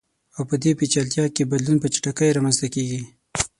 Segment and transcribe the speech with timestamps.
[0.35, 3.01] او په دې پېچلتیا کې بدلون په چټکۍ رامنځته کیږي.